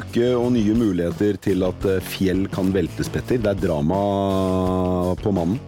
[0.00, 3.40] Uke og nye muligheter til at eh, fjell kan veltes, Petter.
[3.40, 4.00] Det er drama
[5.20, 5.60] på mannen.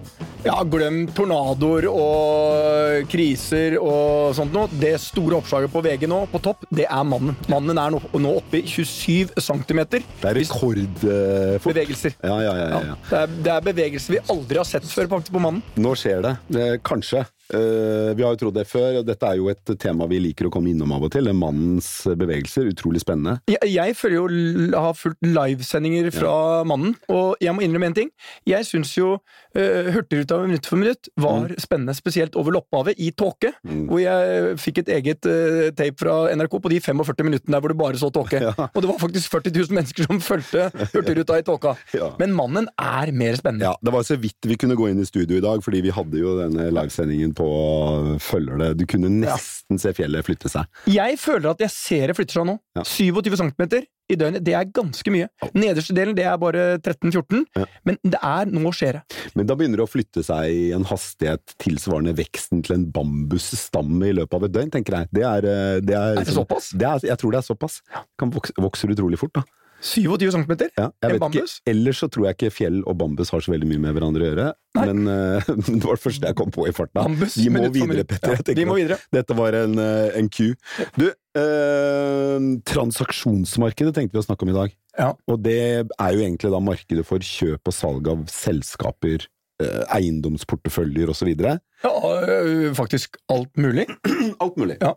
[0.42, 4.66] Ja, glem tornadoer og kriser og sånt noe.
[4.74, 7.36] Det store oppslaget på VG nå, på topp, det er mannen.
[7.52, 9.82] Mannen er nå, nå oppe i 27 cm.
[9.92, 11.68] Det er rekordfort.
[11.68, 12.16] Bevegelser.
[12.18, 12.96] Ja, ja, ja, ja, ja.
[13.06, 15.62] Det, er, det er bevegelser vi aldri har sett før på mannen.
[15.78, 16.34] Nå skjer det.
[16.58, 17.22] Eh, Kanskje.
[17.52, 20.48] Eh, Vi har jo trodd det før, og dette er jo et tema vi liker
[20.48, 21.28] å komme innom av og til.
[21.36, 22.68] Mannens bevegelser.
[22.72, 23.38] Utrolig spennende.
[23.50, 24.26] Jeg, jeg føler jo
[24.78, 26.34] å har fulgt livesendinger fra
[26.68, 28.10] mannen, og jeg må innrømme en ting.
[28.48, 33.52] Jeg syns jo uh, Hurtigruta minutt for minutt var spennende, spesielt over Lopphavet, i tåke.
[33.62, 37.72] Hvor jeg fikk et eget uh, tape fra NRK på de 45 minuttene der hvor
[37.74, 38.40] du bare så tåke.
[38.52, 38.66] Ja.
[38.74, 41.76] Og det var faktisk 40 000 mennesker som fulgte Hurtigruta i tåka.
[41.96, 42.08] Ja.
[42.18, 43.68] Men mannen er mer spennende.
[43.68, 45.92] Ja, Det var så vidt vi kunne gå inn i studio i dag, fordi vi
[45.94, 47.41] hadde jo denne livesendingen på
[48.22, 48.70] Følger det.
[48.80, 50.68] Du kunne nesten se fjellet flytte seg.
[50.90, 52.58] Jeg føler at jeg ser det flytter seg nå.
[52.78, 52.84] Ja.
[52.88, 53.66] 27 cm
[54.12, 55.28] i døgnet, det er ganske mye.
[55.56, 57.64] Nederste delen det er bare 13-14, Ja.
[57.88, 59.02] men det er nå skjer det.
[59.38, 64.10] Men da begynner det å flytte seg i en hastighet tilsvarende veksten til en bambusstamme
[64.10, 65.08] i løpet av et døgn, tenker jeg.
[65.16, 66.70] Det er, eh, det er, Er det såpass?
[66.76, 67.80] Det er, jeg tror det er såpass.
[68.20, 69.44] Kan vokse, vokser utrolig fort, da.
[69.82, 70.52] 27 cm?
[70.78, 71.58] Ja, En bambus?
[71.58, 74.22] Ikke, ellers så tror jeg ikke fjell og bambus har så veldig mye med hverandre
[74.22, 74.46] å gjøre.
[74.78, 74.84] Nei.
[74.88, 77.02] Men uh, det var det første jeg kom på i farta.
[77.02, 78.06] Bambus, Vi må videre.
[78.08, 78.38] Petter.
[78.38, 79.00] Ja, vi må videre.
[79.14, 80.52] Dette var en, eh, en Q.
[80.96, 82.38] Du, uh,
[82.70, 84.74] transaksjonsmarkedet tenkte vi å snakke om i dag.
[84.98, 85.12] Ja.
[85.26, 89.28] Og det er jo egentlig da markedet for kjøp og salg av selskaper,
[89.94, 91.28] eiendomsporteføljer osv.
[91.38, 91.92] Ja,
[92.74, 93.84] faktisk alt mulig.
[94.42, 94.74] Alt mulig.
[94.82, 94.96] Ja.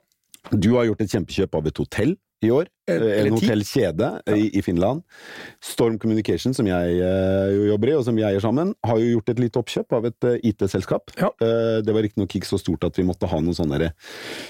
[0.50, 2.72] Du har gjort et kjempekjøp av et hotell i år.
[2.88, 5.02] Eh, eh, En hotellkjede i, i Finland.
[5.64, 9.32] Storm Communication, som jeg jo jobber i, og som vi eier sammen, har jo gjort
[9.34, 11.10] et lite oppkjøp av et IT-selskap.
[11.18, 11.32] Ja.
[11.82, 13.90] Det var riktignok ikke så stort at vi måtte ha noen sånne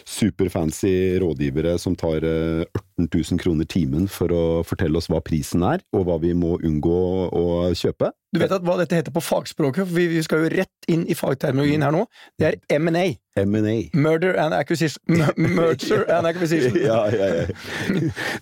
[0.04, 2.66] superfancy rådgivere som tar eh,
[3.00, 6.58] 18 000 kroner timen for å fortelle oss hva prisen er, og hva vi må
[6.64, 7.00] unngå
[7.36, 8.12] å kjøpe.
[8.36, 11.06] Du vet at hva dette heter på fagspråket, for vi, vi skal jo rett inn
[11.08, 12.02] i fagterminologien her nå.
[12.40, 13.06] Det er M&A.
[13.40, 13.76] M&A.
[13.96, 15.00] Murder and acquisition.
[15.08, 16.76] M- Merger and acquisition.
[16.84, 17.46] ja, ja, ja.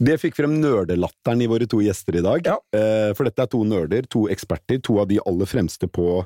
[0.04, 2.48] Det fikk frem nerdelatteren i våre to gjester i dag.
[2.48, 2.58] Ja.
[2.76, 6.24] Eh, For dette er to nerder, to eksperter, to av de aller fremste på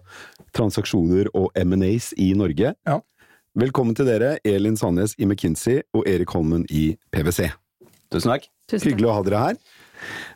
[0.58, 2.74] transaksjoner og M&As i Norge.
[2.88, 3.00] Ja.
[3.58, 7.50] Velkommen til dere, Elin Sandnes i McKinsey og Erik Holmen i PwC.
[8.14, 8.46] Tusen takk.
[8.72, 9.58] Hyggelig å ha dere her.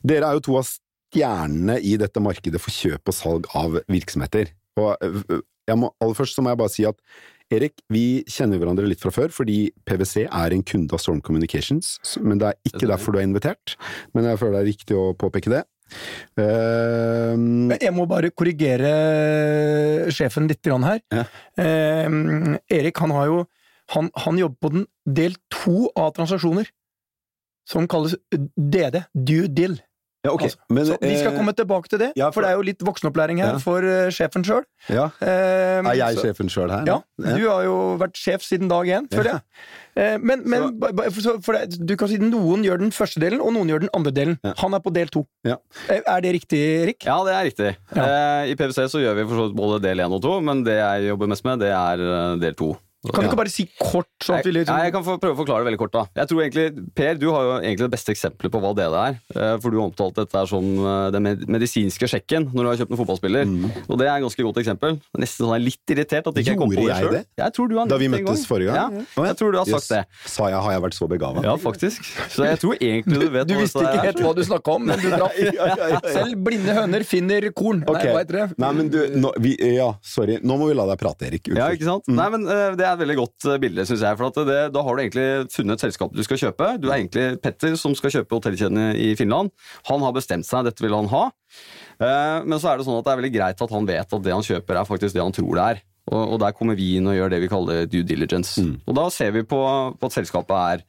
[0.01, 4.51] Dere er jo to av stjernene i dette markedet for kjøp og salg av virksomheter.
[4.79, 6.97] Og øh, jeg må, aller først så må jeg bare si at
[7.51, 11.97] Erik, vi kjenner hverandre litt fra før, fordi PwC er en kunde av Storm Communications,
[12.23, 13.75] men det er ikke derfor du er invitert.
[14.15, 15.65] Men jeg føler det er riktig å påpeke det.
[16.39, 17.35] Uh,
[17.75, 18.91] Jeg må bare korrigere
[20.15, 21.01] sjefen litt her.
[21.11, 21.25] Ja.
[21.59, 23.41] Uh, Erik han har jo
[23.91, 26.69] han, han jobber på den del to av transaksjoner,
[27.67, 29.75] som kalles DD, due deal.
[30.25, 30.45] Ja, okay.
[30.51, 32.57] Altså, Men, så vi skal eh, komme tilbake til det, ja, for, for- det er
[32.59, 33.57] jo litt voksenopplæring her Ja.
[33.63, 34.63] for uh, sjefen sjøl.
[34.89, 35.07] ja.
[35.21, 36.83] Er jeg sjefen sjøl her?
[36.85, 39.41] Ja, du har jo vært sjef siden dag én, føler jeg.
[39.97, 42.79] Uh, Men, men Så- ba- ba- for, så- for det, du kan si noen gjør
[42.79, 44.37] den første delen, og noen gjør den andre delen.
[44.45, 44.53] Ja.
[44.61, 45.25] Han er på del to.
[45.43, 45.57] Ja.
[45.89, 46.61] Er det riktig,
[46.91, 47.03] Rik?
[47.09, 47.73] Ja, det er riktig.
[47.97, 50.63] Uh, I PwC så gjør vi for så vidt både del 1 og 2, men
[50.63, 52.71] det jeg jobber mest med, det er del 2.
[53.09, 54.05] Kan du ikke bare si kort?
[54.21, 54.75] sånn at vi Nei, liksom...
[54.77, 55.93] nei, jeg kan få prøve å forklare det veldig kort.
[55.95, 58.85] da Jeg tror egentlig, Per, du har jo egentlig det beste eksempelet på hva det
[58.85, 59.15] er.
[59.33, 62.77] Eh, For du har omtalt dette er som eh, den medisinske sjekken når du har
[62.83, 63.49] kjøpt en fotballspiller.
[63.87, 64.99] Og det er et ganske godt eksempel.
[65.17, 67.17] Nesten sånn er litt irritert at ikke jeg kom Gjorde på det jeg selv.
[67.17, 67.41] det?
[67.41, 68.45] Jeg tror du har Da vi møttes gang.
[68.51, 68.99] forrige gang?
[69.01, 69.89] Ja, jeg tror du har sagt yes.
[69.95, 70.03] det.
[70.35, 71.43] Sa jeg har jeg vært så begava?
[71.49, 72.05] Ja, faktisk.
[72.35, 74.05] Så jeg tror egentlig du vet Du hva visste ikke er.
[74.11, 75.41] helt hva du snakka om, men du traff.
[75.91, 75.99] Ja.
[76.05, 77.81] Selv blinde høner finner korn.
[77.81, 78.11] Okay.
[78.11, 78.45] Nei, hva heter det?
[78.61, 80.37] Nei, men du, nå, vi, ja, sorry.
[80.45, 81.49] Nå må vi la deg prate, Erik.
[81.57, 82.07] Ja, ikke sant?
[82.11, 84.19] Nei, men eh, Det er et veldig godt eh, bilde, syns jeg.
[84.19, 86.67] For at det, da har du egentlig funnet et selskap du skal kjøpe.
[86.83, 89.53] Du er egentlig Petter som skal kjøpe hotellkjedene i Finland.
[89.89, 91.23] Han har bestemt seg, dette vil han ha.
[92.01, 94.27] Eh, Men så er det sånn at det er veldig greit at han vet at
[94.27, 95.81] det han kjøper, er faktisk det han tror det er.
[96.11, 98.59] Og, og der kommer vi inn og gjør det vi kaller due diligence.
[98.89, 99.59] Og da ser vi på,
[100.01, 100.85] på at selskapet er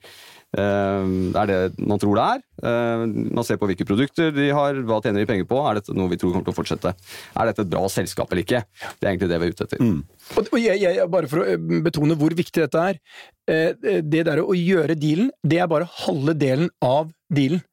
[0.60, 2.43] er det man tror det er.
[2.69, 5.60] Eh, man ser på hvilke produkter de har, hva tjener de penger på.
[5.64, 6.93] Er dette noe vi tror kommer til å fortsette?
[6.93, 8.62] Er dette et bra selskap eller ikke?
[9.00, 9.82] Det er egentlig det vi er ute etter.
[9.82, 10.00] Mm.
[10.43, 13.00] og jeg, jeg, bare for å eh, betone hvor viktig dette er.
[13.49, 17.64] Eh, det der å gjøre dealen, det er bare halve delen av dealen.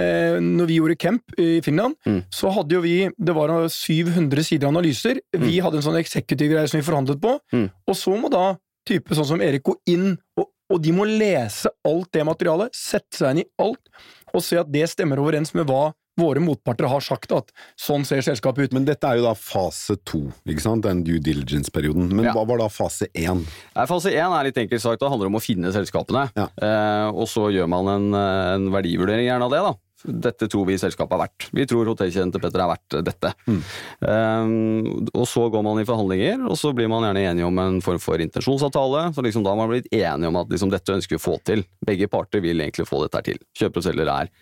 [0.00, 2.22] Eh, når vi gjorde camp i Finland, Mm.
[2.32, 5.20] så hadde jo vi Det var 700 sider analyser.
[5.32, 7.38] Vi hadde en sånn executive-greie som vi forhandlet på.
[7.52, 7.70] Mm.
[7.86, 8.56] Og så må da
[8.88, 13.20] type sånn som Erik gå inn, og, og de må lese alt det materialet, sette
[13.20, 13.92] seg inn i alt,
[14.32, 15.90] og se at det stemmer overens med hva
[16.20, 17.48] våre motparter har sagt, at
[17.80, 18.74] sånn ser selskapet ut.
[18.76, 20.84] Men dette er jo da fase to, ikke sant?
[20.84, 22.10] Den due diligence-perioden.
[22.12, 22.32] Men Ja.
[22.36, 23.46] hva var da fase én?
[23.88, 26.30] Fase én er litt enkelt sagt, det handler om å finne selskapene.
[26.36, 26.48] Ja.
[26.60, 29.62] Eh, og så gjør man en, eh, en verdivurdering gjerne av det.
[29.64, 29.74] da.
[30.04, 31.48] Dette tror vi selskapet er verdt.
[31.54, 33.12] Vi tror hotellkjeden til Petter er verdt dette.
[33.12, 33.32] dette.
[34.00, 37.80] Um, og så går man i forhandlinger, og så blir man gjerne enige om en
[37.84, 39.08] form for intensjonsavtale.
[39.14, 41.36] Så liksom da har man blitt enige om at liksom dette ønsker vi å få
[41.46, 41.64] til.
[41.86, 43.42] Begge parter vil egentlig få dette til.
[43.58, 44.32] Kjøper og selger er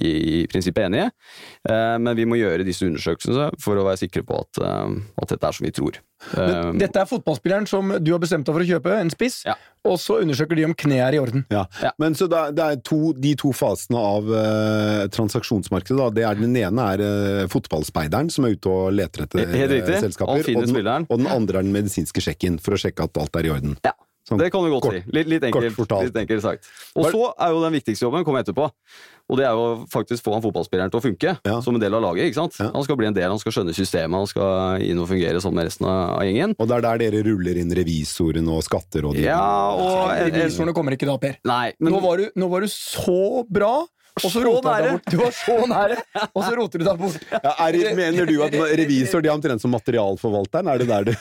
[0.00, 1.10] i, i prinsippet enige,
[1.70, 5.34] uh, men vi må gjøre disse undersøkelsene for å være sikre på at, uh, at
[5.34, 6.02] dette er som vi tror.
[6.34, 9.54] Men Dette er fotballspilleren som du har bestemt deg for å kjøpe, en spiss, Ja.
[9.88, 11.44] Og så undersøker de om kneet er i orden.
[11.52, 11.64] Ja.
[11.82, 11.92] Ja.
[12.00, 16.08] Men så det er, det er to, de to fasene av uh, transaksjonsmarkedet, da.
[16.18, 20.42] Det er, den ene er uh, fotballspeideren som er ute og leter etter eh, selskaper.
[20.54, 23.48] Og, den, og den andre er den medisinske sjekken, for å sjekke at alt er
[23.48, 23.78] i orden.
[23.86, 23.94] Ja,
[24.28, 25.10] Sånn det kan du godt kort- si.
[25.16, 26.66] Litt, litt, enkelt, litt enkelt sagt.
[26.94, 28.68] Og så er jo den viktigste jobben kommer etterpå.
[29.28, 31.60] Og det er jo faktisk få han fotballspilleren til å funke Ja.
[31.60, 32.28] som en del av laget.
[32.30, 32.54] ikke sant?
[32.60, 32.70] Ja.
[32.72, 35.56] Han skal bli en del, han skal skjønne systemet, han skal inn og fungere sammen
[35.60, 36.54] med resten av av gjengen.
[36.58, 39.24] Og det er der dere ruller inn revisorene og skatterådgiverne?
[39.24, 41.36] Ja, og Revisorene kommer ikke da, Per.
[41.44, 43.84] Nei, men Nå var, du, nå var du så bra,
[44.18, 45.10] og så roter du deg bort.
[45.12, 45.96] Du var så nære,
[46.28, 47.24] og så roter du deg bort.
[47.32, 50.70] Ja, er, mener du at revisor de er omtrent som materialforvalteren?
[50.72, 51.12] Er det der du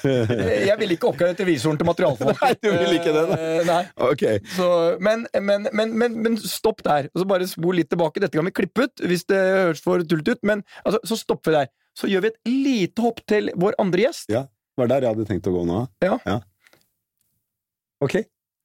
[0.67, 2.43] Jeg ville ikke oppgradert revisoren til materialforvalter.
[2.47, 3.39] Nei, du ville ikke det, da.
[3.47, 3.79] Eh, Nei.
[4.11, 4.41] Okay.
[4.55, 4.69] Så,
[5.03, 7.09] men, men, men, men, men stopp der.
[7.13, 8.23] Og så bare spol litt tilbake.
[8.23, 11.53] Dette kan vi klippe ut hvis det høres for tullete ut, men altså, så stopper
[11.53, 11.73] vi der.
[11.97, 14.29] Så gjør vi et lite hopp til vår andre gjest.
[14.33, 15.83] Ja, Det var der jeg hadde tenkt å gå nå.
[16.05, 16.41] Ja.
[18.05, 18.19] Ok.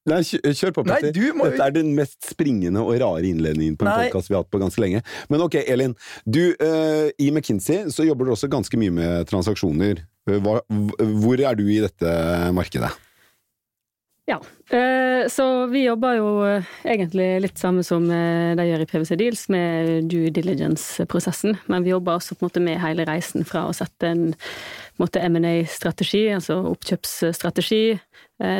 [0.09, 1.13] Nei, kjør, kjør på, Petter.
[1.15, 4.43] du må Dette er den mest springende og rare innledningen på en podkast vi har
[4.43, 4.99] hatt på ganske lenge.
[5.31, 5.95] Men ok, Elin.
[6.27, 10.03] Du, uh, I McKinsey så jobber du også ganske mye med transaksjoner.
[10.27, 10.59] Eh, Hva,
[11.23, 12.17] hvor er du i dette
[12.55, 12.91] markedet?
[14.25, 14.41] Ja,
[14.77, 19.17] eh, så vi jobber jo eh, egentlig litt samme som eh, de gjør i PwC
[19.19, 21.57] Deals, med due diligence-prosessen.
[21.67, 24.23] Men vi jobber også på en måte med hele reisen fra å sette en
[25.03, 27.97] M&A-strategi, altså oppkjøpsstrategi,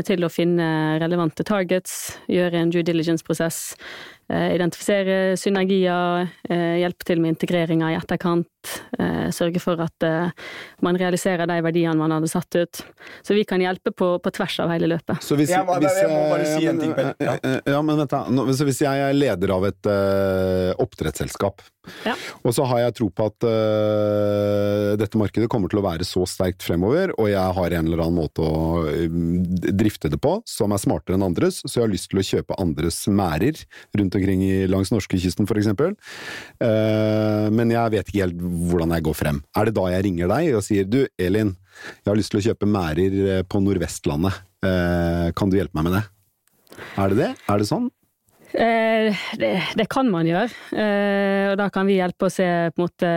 [0.08, 0.66] til å finne
[1.02, 3.76] relevante targets, gjøre en due diligence-prosess,
[4.32, 6.32] identifisere synergier,
[6.82, 8.50] hjelpe til med integreringa i etterkant,
[9.34, 10.30] sørge for at eh,
[10.86, 12.82] man realiserer de verdiene man hadde satt ut.
[13.26, 15.22] Så vi kan hjelpe på, på tvers av hele løpet.
[15.24, 17.14] Så hvis, Jeg må- hvis, jeg må bare eh, si ja, en ting, Pelle.
[17.20, 17.34] Ja.
[17.44, 18.24] eh, eh, Ja, men vent da.
[18.30, 21.62] Nå- så Hvis jeg er leder av et uh, oppdrettsselskap,
[22.06, 22.14] Ja.
[22.46, 26.24] og så har jeg tro på at uh, dette markedet kommer til å være så
[26.30, 29.18] sterkt fremover, og jeg har en eller annen måte å uh,
[29.74, 32.58] drifte det på som er smartere enn andres, så jeg har lyst til å kjøpe
[32.62, 33.60] andres mærer
[34.00, 35.96] rundt omkring i, langs norskekysten for eksempel.
[36.64, 39.42] Eh, men jeg vet ikke helt hvordan jeg går frem.
[39.58, 41.54] Er det da jeg ringer deg og sier du, Elin,
[42.04, 44.40] jeg har lyst til å kjøpe mærer eh, på Nordvestlandet.
[44.64, 46.04] Eh, kan du hjelpe meg med det?
[47.02, 47.32] Er det det?
[47.50, 47.90] Er det sånn?
[48.54, 52.78] Eh, det, det kan man gjøre, eh, og da kan vi hjelpe å se på
[52.78, 53.10] en måte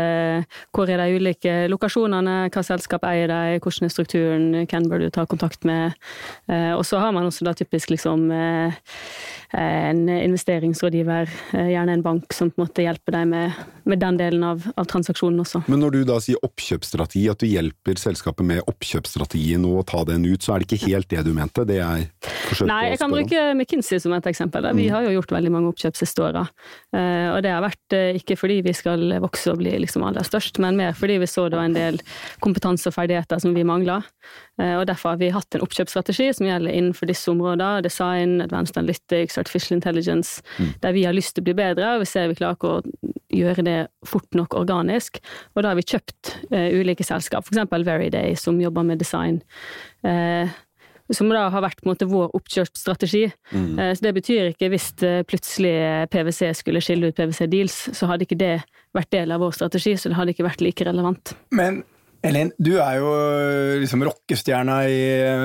[0.73, 5.11] hvor er de ulike lokasjonene, hva selskap eier de, hvordan er strukturen, hvem bør du
[5.13, 5.93] ta kontakt med.
[6.49, 8.31] Eh, og så har man også da typisk liksom
[9.57, 14.43] en investeringsrådgiver, gjerne en bank, som på en måte hjelper deg med, med den delen
[14.45, 15.63] av, av transaksjonen også.
[15.71, 20.03] Men når du da sier oppkjøpsstrategi, at du hjelper selskapet med oppkjøpsstrategien og å ta
[20.09, 21.65] den ut, så er det ikke helt det du mente?
[21.69, 22.09] Det jeg
[22.49, 24.67] forsøkte Nei, jeg kan bruke McKinsey som et eksempel.
[24.77, 26.45] Vi har jo gjort veldig mange oppkjøp siste åra.
[26.95, 30.27] Eh, og det har vært eh, ikke fordi vi skal vokse og bli liksom aller
[30.27, 32.01] størst, men mer fordi vi så det var en del
[32.45, 34.01] kompetanse og ferdigheter som vi mangla.
[34.61, 37.85] Eh, og derfor har vi hatt en oppkjøpsstrategi som gjelder innenfor disse områdene.
[37.87, 40.43] Design, advanced analytics, artificial intelligence.
[40.83, 43.15] Der vi har lyst til å bli bedre, og vi ser vi klarer ikke å
[43.37, 45.21] gjøre det fort nok organisk.
[45.55, 47.75] Og da har vi kjøpt eh, ulike selskap, f.eks.
[47.87, 49.43] Veryday, som jobber med design.
[50.07, 50.53] Eh,
[51.15, 53.25] som da har vært på en måte vår oppkjøpsstrategi.
[53.53, 53.75] Mm.
[53.95, 55.75] Så det betyr ikke hvis eh, plutselig
[56.13, 58.55] PwC skulle skille ut PwC Deals, så hadde ikke det
[58.97, 61.37] vært del av vår strategi, så det hadde ikke vært like relevant.
[61.55, 61.85] Men
[62.27, 63.11] Elin, du er jo
[63.83, 65.01] liksom rockestjerna i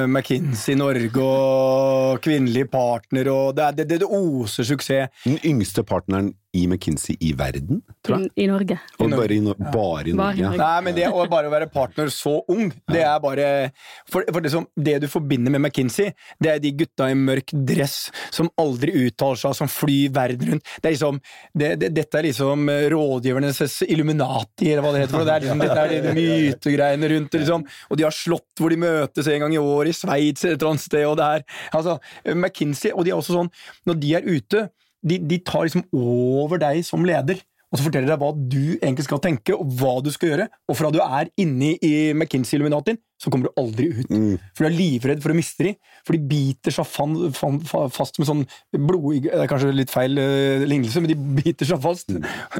[0.07, 5.11] McKinsey Norge og kvinnelig partner, og det, er, det, det, det oser suksess.
[5.25, 8.31] Den yngste partneren i McKinsey i verden, tror jeg.
[8.35, 8.75] I, I Norge.
[8.99, 10.57] Og bare i, no bare i Bare i Norge.
[10.59, 13.45] Nei, men det å bare være partner så ung, det er bare
[14.09, 16.11] For, for det, som, det du forbinder med McKinsey,
[16.43, 20.73] det er de gutta i mørk dress som aldri uttaler seg, som flyr verden rundt.
[20.81, 21.21] Det er liksom,
[21.55, 25.15] det, det, dette er liksom eh, rådgivernes Illuminati, eller hva det heter.
[25.15, 25.29] for.
[25.29, 27.65] Det er liksom, dette er de mytegreiene rundt det, liksom.
[27.87, 30.61] Og de har slott hvor de møtes en gang i året, i Sveits eller et
[30.61, 31.47] eller annet sted, og det er
[31.79, 31.97] altså,
[32.35, 33.51] McKinsey, og de er også sånn,
[33.87, 34.67] når de er ute
[35.01, 37.41] de, de tar liksom over deg som leder,
[37.71, 40.47] og så forteller deg hva du egentlig skal tenke, og hva du skal gjøre.
[40.67, 44.11] Og fra du er inni i McKinsey-illuminatin, så kommer du aldri ut.
[44.57, 47.61] For du er livredd for å miste dem, for de biter seg fan, fan,
[47.93, 48.43] fast med sånn
[48.75, 52.11] blodig Det er kanskje litt feil uh, lignelse, men de biter seg fast.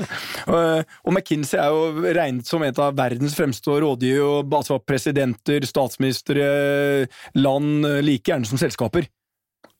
[0.53, 6.45] og, og McKinsey er jo regnet som et av verdens fremste rådgivere, altså presidenter, statsministre,
[7.35, 9.11] land, like gjerne som selskaper.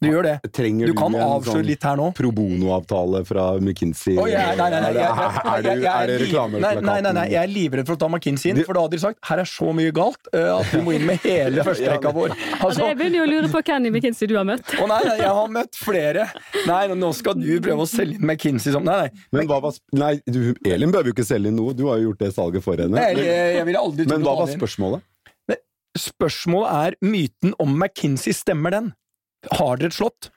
[0.02, 0.52] Du gjør det.
[0.58, 2.08] Trenger Du kan avsløre sånn litt her nå.
[2.18, 4.16] pro bono-avtale fra McKinsey?
[4.18, 7.52] Oh, jeg- nei, nei, nei, Er det- det- liv- nei, nei, nei, nei, jeg er
[7.54, 9.92] livredd for å ta McKinsey inn, for da hadde de sagt her er så mye
[9.94, 12.34] galt eh, at vi må inn med hele førsterekka vår.
[12.60, 14.66] Altså, jeg begynner jo å lure på hvem i McKinsey du har møtt.
[14.82, 16.26] å nei, nei, jeg har møtt flere.
[16.66, 19.10] Nei, nå skal du prøve å selge inn McKinsey som Nei, nei.
[19.32, 22.10] Men hva var Nei, du, Elin behøver jo ikke selge inn noe, du har jo
[22.10, 22.98] gjort det salget for henne.
[22.98, 25.02] Nei, jeg, jeg ville aldri Men hva var spørsmålet?
[25.98, 28.94] Spørsmålet er myten om McKinsey, stemmer den?
[29.50, 30.30] Har dere et slott?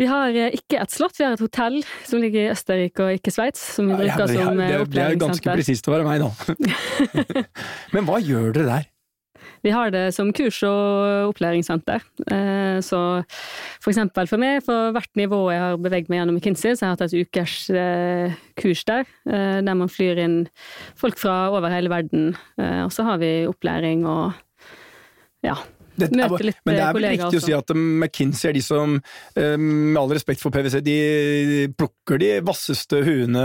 [0.00, 1.76] Vi har eh, ikke et slott, vi har et hotell
[2.08, 4.84] som ligger i Østerrike og ikke Sveits, som vi Ja, bruker det, som er- eh,
[4.88, 5.54] det, er er ganske opplæringssenter.
[5.60, 7.44] presist å være meg, da.
[7.94, 8.88] Men hva gjør dere der?
[9.64, 12.02] Vi har det som kurs- og opplæringssenter.
[12.30, 12.98] Eh, Så
[13.80, 16.96] for eksempel for meg, for hvert nivå jeg har beveget meg gjennom McKinsey, så har
[16.96, 20.48] jeg hatt et ukers eh, kurs der, eh, der man flyr inn
[20.96, 22.34] folk fra over hele verden.
[22.58, 24.34] Eh, Og så har vi opplæring og
[25.44, 25.54] ja.
[25.94, 28.56] Det Møte litt, men det eh, er vel kollegaer riktig å si at McKinsey er
[28.56, 28.96] de som,
[29.38, 30.96] eh, med all respekt for PwC, de
[31.78, 33.44] plukker de vasseste huene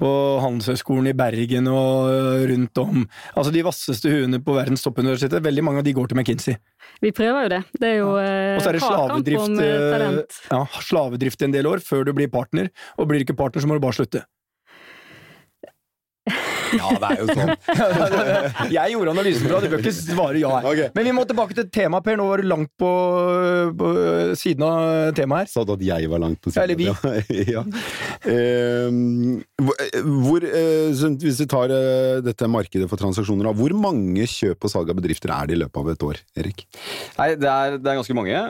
[0.00, 0.10] på
[0.42, 3.04] Handelshøyskolen i Bergen og eh, rundt om.
[3.34, 5.42] Altså de vasseste huene på verdens toppuniversitet.
[5.44, 6.58] Veldig mange av de går til McKinsey.
[7.02, 7.62] Vi prøver jo det.
[7.78, 8.34] Det er jo ja.
[8.56, 12.30] Og så er det slavedrift, eh, eh, ja, slavedrift en del år før du blir
[12.32, 12.70] partner.
[12.98, 14.24] Og blir du ikke partner, så må du bare slutte.
[16.78, 17.52] Ja, det er jo sånn.
[18.76, 20.50] Jeg gjorde analysen bra, du bør ikke svare ja.
[20.56, 20.68] her.
[20.70, 20.90] Okay.
[20.96, 22.18] Men vi må tilbake til temaet, Per.
[22.20, 22.90] Nå var du langt på,
[23.78, 23.90] på
[24.40, 25.52] siden av temaet her.
[25.54, 26.64] Sa du at jeg var langt på siden?
[26.64, 26.88] eller vi.
[27.54, 27.64] ja.
[28.24, 29.40] Uh,
[30.24, 34.72] hvor- eh, hvis vi tar uh, dette markedet for transaksjoner, da, hvor mange kjøp og
[34.72, 36.64] salg av bedrifter er det i løpet av et år, Erik?
[37.18, 38.40] Nei, det er, det er ganske mange,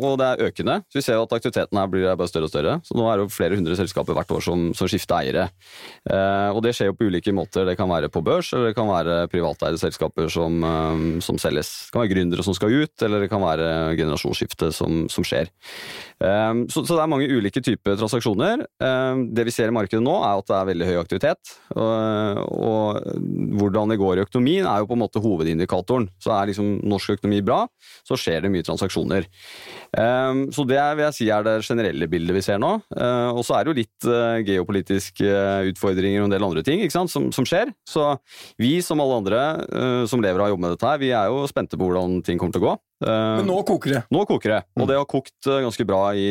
[0.00, 0.80] og det er økende.
[0.90, 2.78] Så Vi ser jo at aktiviteten her blir bare større og større.
[2.86, 5.48] Så Nå er det jo flere hundre selskaper hvert år som, som skifter eiere.
[6.08, 7.59] Eh, og Det skjer jo på ulike måter.
[7.68, 11.70] Det kan være på børs, eller det kan være privateide selskaper som, øh, som selges.
[11.86, 15.50] Det kan være gründere som skal ut, eller det kan være generasjonsskifte som, som skjer.
[16.20, 18.64] Eh, så, så det er mange ulike typer transaksjoner.
[18.82, 21.54] Eh, det vi ser i markedet nå, er at det er veldig høy aktivitet.
[21.76, 23.00] Og, og
[23.60, 26.08] hvordan det går i økonomien er jo på en måte hovedindikatoren.
[26.22, 27.62] Så er liksom norsk økonomi bra,
[28.06, 29.26] så skjer det mye transaksjoner.
[29.90, 32.72] Så det vil jeg si er det generelle bildet vi ser nå.
[33.34, 34.08] Og så er det jo litt
[34.46, 35.30] geopolitiske
[35.72, 37.72] utfordringer og en del andre ting som, som skjer.
[37.88, 38.06] Så
[38.60, 41.32] vi som alle andre uh, som lever og har jobbet med dette her, vi er
[41.32, 42.76] jo spente på hvordan ting kommer til å gå.
[43.04, 44.02] Uh, Men nå koker det.
[44.12, 46.28] nå koker det, og det har kokt uh, ganske bra i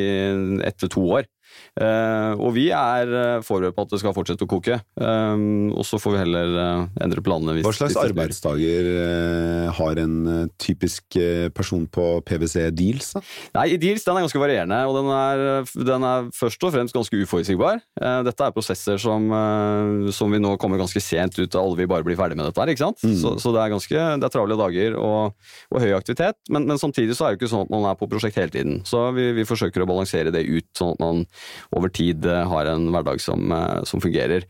[0.66, 1.30] ett til to år.
[1.80, 4.80] Uh, og vi er uh, forberedt på at det skal fortsette å koke.
[5.00, 6.58] Um, og så får vi heller
[7.02, 7.56] endre planene.
[7.58, 13.12] Hvis, Hva slags arbeidsdager eh, har en eh, typisk eh, person på PwC Deals?
[13.16, 13.22] Da?
[13.58, 15.44] Nei, Deals den er ganske varierende, og den er,
[15.90, 17.82] den er først og fremst ganske uforutsigbar.
[18.02, 21.82] Eh, Dette er prosesser som, eh, som vi nå kommer ganske sent ut av, alle
[21.82, 23.04] vil bare bli ferdig med dette her, ikke sant?
[23.04, 25.38] Så, så det er ganske det er travle dager og,
[25.74, 28.10] og høy aktivitet, men, men samtidig så er det ikke sånn at man er på
[28.12, 28.82] prosjekt hele tiden.
[28.88, 31.24] Så vi, vi forsøker å balansere det ut, sånn at man
[31.76, 34.46] over tid eh, har en hverdag som, eh, som fungerer.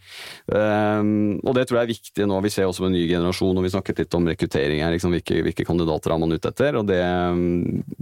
[0.48, 2.40] Um, og det tror jeg er viktig nå.
[2.46, 5.14] Vi ser også med en ny generasjon, og vi snakket litt om rekruttering her, liksom,
[5.16, 7.00] hvilke, hvilke kandidater er man ute etter, og det,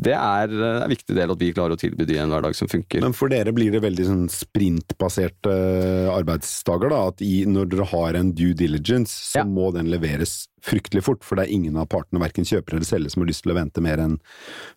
[0.07, 0.53] det er
[0.83, 3.03] en viktig del at vi klarer å tilby de en hverdag som funker.
[3.03, 7.01] Men for dere blir det veldig sånn sprintbaserte eh, arbeidsdager, da?
[7.11, 9.47] At i, når dere har en due diligence, så Ja.
[9.47, 13.13] må den leveres fryktelig fort, for det er ingen av partene, verken kjøper eller selger,
[13.13, 14.17] som har lyst til å vente mer enn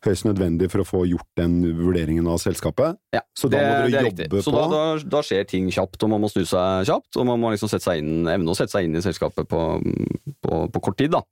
[0.07, 2.99] høyst nødvendig for å få gjort den vurderingen av selskapet.
[3.17, 4.45] Ja, Så da det, må dere er jobbe riktig.
[4.45, 7.11] Så på da, da, da skjer ting kjapt, og man må snu seg kjapt.
[7.17, 9.63] Og man må liksom sette seg inn, evne å sette seg inn i selskapet på,
[10.45, 11.17] på, på kort tid.
[11.17, 11.25] da.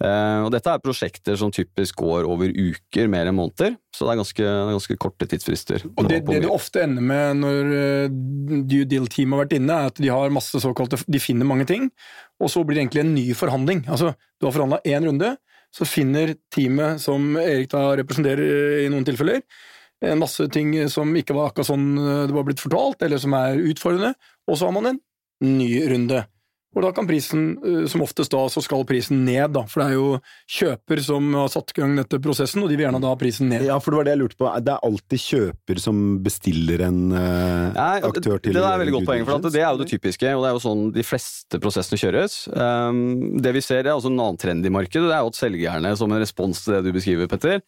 [0.00, 3.74] Eh, og dette er prosjekter som typisk går over uker, mer enn måneder.
[3.92, 5.84] Så det er ganske, ganske korte tidsfrister.
[5.92, 8.14] Og det, det du ofte ender med når eh,
[8.70, 11.90] due deal-teamet har vært inne, er at de har masse såkalte De finner mange ting,
[12.40, 13.84] og så blir det egentlig en ny forhandling.
[13.92, 15.34] Altså, du har forhandla én runde,
[15.70, 19.44] så finner teamet som Erik da representerer i noen tilfeller,
[20.00, 23.36] en masse ting som ikke var akkurat sånn eh, det var blitt fortalt, eller som
[23.36, 24.14] er utfordrende,
[24.48, 25.00] og så har man en
[25.44, 26.24] ny runde.
[26.70, 29.64] Og da kan prisen, eh, som oftest da, så skal prisen ned, da.
[29.66, 30.10] For det er jo
[30.54, 33.50] kjøper som har satt i gang dette prosessen, og de vil gjerne da ha prisen
[33.50, 33.64] ned.
[33.66, 34.50] Ja, for det var det jeg lurte på.
[34.62, 38.94] Det er alltid kjøper som bestiller en uh, Nei, aktør til Det er et veldig
[39.00, 41.06] godt poeng, for at det er jo det typiske, og det er jo sånn de
[41.06, 42.38] fleste prosessene kjøres.
[42.54, 43.02] Um,
[43.42, 45.94] det vi ser, er også en annen trend i markedet, det er jo at selgerne,
[45.98, 47.64] som en respons til det du beskriver, Petter,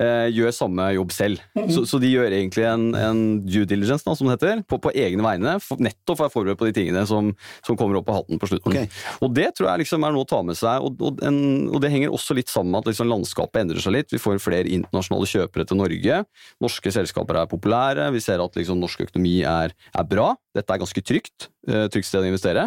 [0.00, 1.42] gjør samme jobb selv.
[1.70, 4.92] Så, så de gjør egentlig en, en due diligence, da, som det heter, på, på
[4.96, 7.32] egne vegne, for, nettopp for å være forberedt på de tingene som,
[7.66, 8.72] som kommer opp på hatten på slutten.
[8.72, 8.90] Okay.
[9.20, 11.40] Og det tror jeg liksom er noe å ta med seg, og, og, en,
[11.70, 14.12] og det henger også litt sammen med at liksom landskapet endrer seg litt.
[14.14, 16.20] Vi får flere internasjonale kjøpere til Norge.
[16.64, 18.10] Norske selskaper er populære.
[18.14, 20.32] Vi ser at liksom norsk økonomi er, er bra.
[20.54, 21.48] Dette er ganske trygt.
[21.68, 22.64] eh, Trygt sted å investere.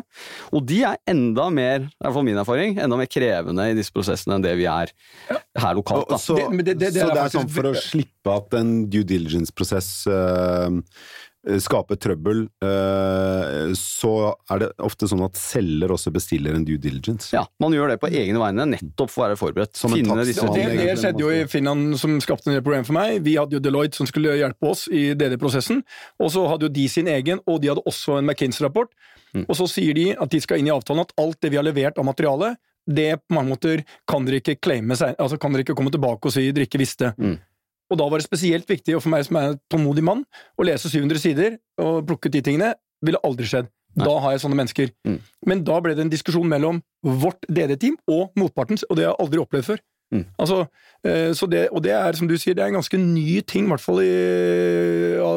[0.53, 3.91] Og de er enda mer, i hvert fall min erfaring, enda mer krevende i disse
[3.91, 4.87] prosessene enn det vi er
[5.57, 6.07] her lokalt.
[6.07, 6.15] Da.
[6.15, 8.53] Så, Det- det- det- det så er det er faktisk sånn for å slippe at
[8.53, 10.81] en due diligence-prosess eh,
[11.43, 14.11] skaper trøbbel, eh, så
[14.51, 17.33] er det ofte sånn at selger også bestiller en due diligence.
[17.35, 19.75] Ja, Man gjør det på egne vegne, nettopp for å være forberedt.
[19.79, 22.95] Som en disse Det, det skjedde jo i Finland, som skapte en del problem for
[22.95, 23.19] meg.
[23.25, 25.83] Vi hadde jo Deloitte som skulle hjelpe oss i DD-prosessen,
[26.23, 28.93] og så hadde jo de sin egen, og de hadde også en McKinsey-rapport.
[29.43, 31.65] Og så sier de at de skal inn i avtalen at alt det vi har
[31.65, 35.63] levert av materiale, det på mange måter kan dere ikke claime seg, altså kan dere
[35.63, 37.13] ikke komme tilbake og si dere ikke visste.
[37.17, 37.37] Mm.
[37.93, 40.25] Og da var det spesielt viktig, og for meg som er en tålmodig mann,
[40.57, 42.73] å lese 700 sider og plukke ut de tingene,
[43.05, 43.69] ville aldri skjedd.
[43.93, 44.89] Da har jeg sånne mennesker.
[45.05, 45.19] Mm.
[45.45, 49.21] Men da ble det en diskusjon mellom vårt DD-team og motpartens, og det har jeg
[49.21, 49.83] aldri opplevd før.
[50.13, 50.23] Mm.
[50.37, 50.59] Altså,
[51.07, 53.65] eh, så det, og det er, som du sier, det er en ganske ny ting,
[53.65, 54.11] i hvert fall i,
[55.17, 55.31] ja,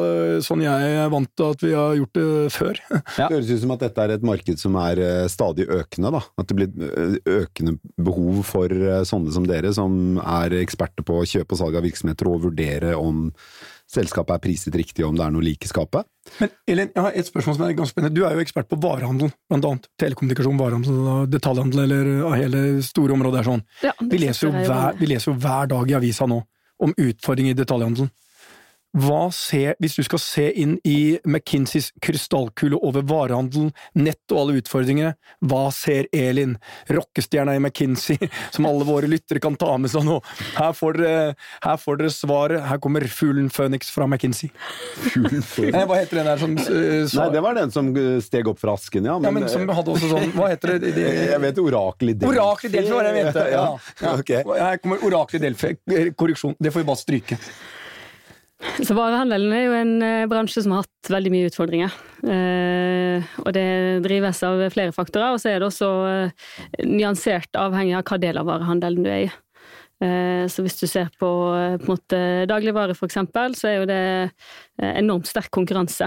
[0.45, 2.81] sånn jeg er vant til at vi har gjort det før.
[3.17, 3.29] Ja.
[3.31, 6.11] Det høres ut som at dette er et marked som er eh, stadig økende.
[6.13, 6.21] Da.
[6.37, 11.23] At det blir eh, økende behov for eh, sånne som dere, som er eksperter på
[11.31, 13.31] kjøp og salg av virksomheter, og vurdere om
[13.91, 16.07] selskapet er priset riktig, og om det er noe lik i skapet.
[16.41, 18.15] Men Elin, jeg har et spørsmål som er ganske spennende.
[18.17, 19.87] Du er jo ekspert på varehandel, blant annet.
[20.01, 20.99] Telekommunikasjon, varehandel,
[21.31, 23.63] detaljhandel, eller hele store områder er sånn.
[23.85, 26.41] Ja, Vi leser, jo hver, vi leser jo hver dag i avisa nå
[26.83, 28.11] om utfordringer i detaljhandelen.
[28.97, 34.61] Hva ser, hvis du skal se inn i McKinseys krystallkule over varehandelen, nett og alle
[34.61, 35.13] utfordringene,
[35.45, 36.55] hva ser Elin,
[36.89, 38.17] rockestjerna i McKinsey,
[38.55, 40.17] som alle våre lyttere kan ta med seg nå?
[40.57, 42.65] Her får dere, her får dere svaret.
[42.67, 44.49] Her kommer fuglen Phoenix fra McKinsey.
[45.13, 48.61] Nei, hva heter den der som så, Nei, det var den som eh, steg opp
[48.61, 49.17] fra asken, ja.
[49.21, 50.93] ja, men som hadde også sånn Hva heter det?
[50.95, 52.33] det, eh, jeg vet orakel i Delfi.
[52.33, 53.45] Orakel i Delfi var det jeg mente.
[53.57, 53.63] Ja.
[54.01, 54.11] Ja.
[54.19, 54.43] Okay.
[54.43, 55.73] Her kommer Orakel i Delfi.
[56.17, 56.57] Korreksjon.
[56.59, 57.37] Det får vi bare stryke.
[58.87, 61.97] Så varehandelen er jo en eh, bransje som har hatt veldig mye utfordringer.
[62.25, 63.67] Eh, og det
[64.05, 66.47] drives av flere faktorer, og så er det også eh,
[66.87, 69.35] nyansert avhengig av hva del av varehandelen du er i.
[69.97, 71.27] Så hvis du ser på,
[71.81, 71.93] på
[72.45, 74.01] dagligvare eksempel, så er jo det
[74.77, 76.05] enormt sterk konkurranse.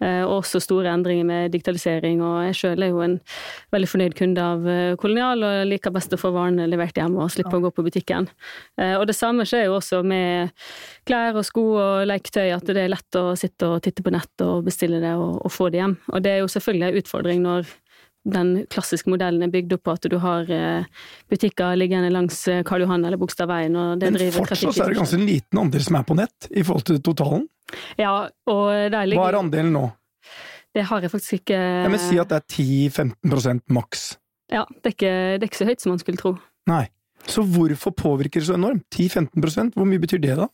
[0.00, 3.18] Eh, og også store endringer med digitalisering, og jeg sjøl er jo en
[3.74, 7.28] veldig fornøyd kunde av eh, Kolonial, og liker best å få varene levert hjem og
[7.34, 8.30] slippe å gå på butikken.
[8.80, 10.54] Eh, og det samme skjer jo også med
[11.08, 14.46] klær og sko og leketøy, at det er lett å sitte og titte på nett
[14.46, 15.98] og bestille det og, og få det hjem.
[16.14, 17.76] Og det er jo selvfølgelig en utfordring når
[18.28, 20.88] den klassiske modellen er bygd opp på at du har eh,
[21.32, 24.92] butikker liggende langs eh, Karl Johan eller Bogstadveien, og det Men driver fortsatt så er
[24.92, 27.48] det ganske en liten andel som er på nett i forhold til totalen.
[28.00, 28.12] Ja,
[28.50, 29.86] og der Hva er andelen nå?
[30.74, 34.04] Det har jeg faktisk ikke Jeg vil si at det er 10-15% maks.
[34.50, 36.34] Ja, det er, ikke, det er ikke så høyt som man skulle tro.
[36.70, 36.84] Nei.
[37.30, 38.86] Så hvorfor påvirker det så enormt?
[38.94, 40.46] 10-15 Hvor mye betyr det, da?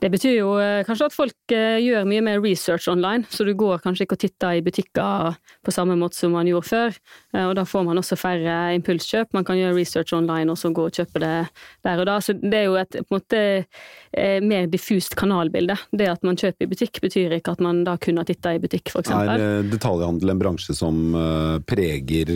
[0.00, 3.52] Det betyr jo eh, kanskje at folk eh, gjør mye mer research online, så du
[3.58, 6.96] går kanskje ikke og titter i butikker på samme måte som man gjorde før.
[7.34, 9.34] Eh, Og da får man også færre impulskjøp.
[9.36, 11.34] Man kan gjøre research online og så gå og kjøpe det
[11.84, 12.16] der og da.
[12.24, 13.42] Så det er jo et måte
[14.42, 15.76] mer diffust kanalbilde.
[15.94, 18.62] Det at man kjøper i butikk betyr ikke at man da kun har titta i
[18.62, 21.14] butikk, for Er detaljhandel en bransje som
[21.68, 22.32] preger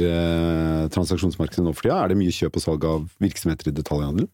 [0.94, 1.98] transaksjonsmarkedet nå for tida?
[2.05, 4.29] Er det mye kjøp og salg av virksomheter i detaljhandel?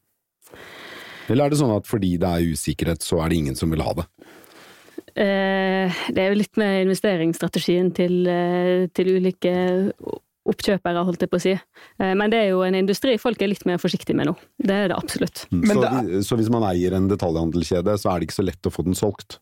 [1.30, 3.82] Eller er det sånn at fordi det er usikkerhet, så er det ingen som vil
[3.86, 4.06] ha det?
[5.16, 9.54] Eh, Det er jo litt med investeringsstrategien til, eh, til ulike
[10.50, 11.52] oppkjøpere, holdt jeg på å si.
[12.00, 14.36] Eh, Men det er jo en industri folk er litt mer forsiktige med nå.
[14.58, 15.46] Det er det absolutt.
[15.50, 18.46] Men så, det er- så hvis man eier en detaljhandelskjede, så er det ikke så
[18.46, 19.38] lett å få den solgt?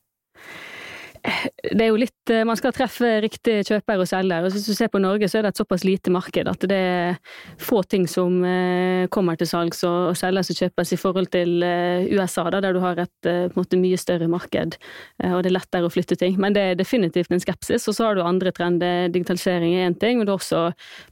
[1.23, 4.45] Det er jo litt eh, Man skal treffe riktig kjøper og selger.
[4.45, 6.79] Og hvis du ser på Norge, så er det et såpass lite marked at det
[6.79, 7.19] er
[7.63, 12.09] få ting som eh, kommer til salgs og selges og kjøpes i forhold til eh,
[12.15, 14.77] USA, da, der du har et måte mye større marked,
[15.25, 16.37] og det er lettere å flytte ting.
[16.41, 17.87] Men det er definitivt en skepsis.
[17.91, 19.09] Og så har du andre trender.
[19.13, 20.63] Digitalisering er én ting, men det er også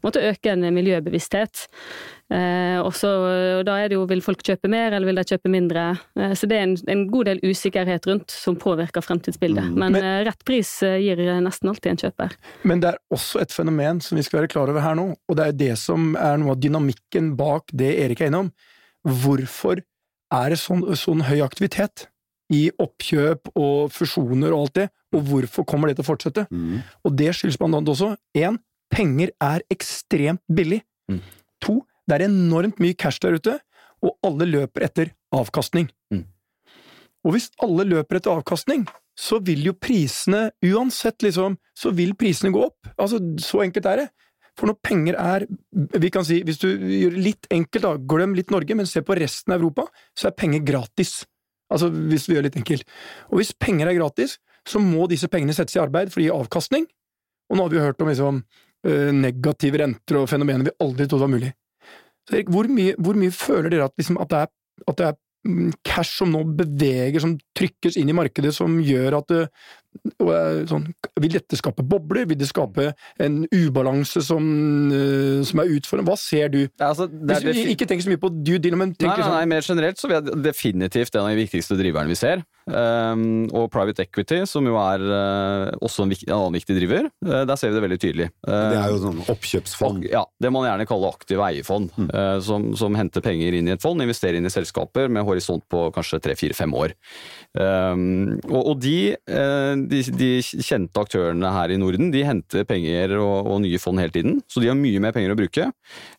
[0.05, 1.67] måte økende miljøbevissthet.
[2.27, 3.07] Eh, også,
[3.61, 5.85] og da er det jo vil folk kjøpe mer, eller vil de kjøpe mindre?
[6.19, 9.69] Eh, så det er en, en god del usikkerhet rundt som påvirker fremtidsbildet.
[9.71, 12.35] Men, Men- eh, rett pris eh, gir nesten alltid en kjøper.
[12.67, 15.39] Men det er også et fenomen som vi skal være klar over her nå, og
[15.39, 18.51] det er det som er noe av dynamikken bak det Erik er innom.
[19.07, 19.85] Hvorfor
[20.35, 22.09] er det sånn, sånn høy aktivitet
[22.51, 26.47] i oppkjøp og fusjoner og alt det, og hvorfor kommer det til å fortsette?
[26.51, 26.83] Mm.
[27.07, 28.59] Og det skyldes blant annet også én,
[28.91, 30.83] penger er ekstremt billig.
[31.11, 31.23] Mm.
[32.07, 33.59] Det er enormt mye cash der ute,
[34.05, 35.89] og alle løper etter avkastning.
[36.13, 36.27] Mm.
[37.27, 38.85] Og hvis alle løper etter avkastning,
[39.17, 42.91] så vil jo prisene uansett, liksom, så vil prisene gå opp.
[43.01, 44.09] Altså, så enkelt er det.
[44.57, 45.45] For når penger er
[46.01, 49.03] Vi kan si, hvis du gjør det litt enkelt, da, glem litt Norge, men se
[49.05, 51.25] på resten av Europa, så er penger gratis.
[51.73, 52.95] Altså, hvis vi gjør det litt enkelt.
[53.33, 56.33] Og hvis penger er gratis, så må disse pengene settes i arbeid for å gi
[56.33, 56.87] avkastning.
[57.51, 58.43] Og nå har vi hørt om liksom,
[58.87, 61.53] eh, negative renter og fenomener vi aldri trodde var mulig.
[62.27, 64.53] Så Erik, hvor mye, hvor mye føler dere at, liksom, at det er,
[64.91, 69.21] at det er mm, cash som nå beveger, som trykkes inn i markedet, som gjør
[69.21, 69.75] at det, eh,
[70.71, 70.87] sånn,
[71.21, 72.27] Vil dette skape bobler?
[72.29, 74.43] Vil det skape en ubalanse som,
[74.93, 76.11] eh, som er utfordrende?
[76.11, 76.61] Hva ser du?
[76.79, 78.99] Ja, altså, det er Hvis vi ikke tenker så mye på due deal, men Nei,
[78.99, 82.09] tenker nei, nei, sånn mer generelt så vil jeg definitivt en av de viktigste driverne
[82.09, 82.45] vi ser.
[82.67, 87.45] Um, og private equity, som jo er uh, også en, en annen viktig driver, uh,
[87.47, 88.27] der ser vi det veldig tydelig.
[88.43, 90.09] Uh, Det er jo sånn oppkjøpsfond.
[90.11, 93.83] ja, Det man gjerne kaller aktive eierfond, uh, som, som henter penger inn i et
[93.83, 96.97] fond, investerer inn i selskaper med horisont på kanskje tre-fire-fem år.
[97.55, 103.17] Um, og, og de, uh, de, de kjente aktørene her i Norden de henter penger
[103.19, 105.69] og, og nye fond hele tiden, så de har mye mer penger å bruke.